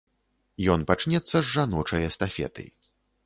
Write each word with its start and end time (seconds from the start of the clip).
Ён 0.75 0.85
пачнецца 0.91 1.35
з 1.35 1.43
жаночай 1.55 2.01
эстафеты. 2.09 2.67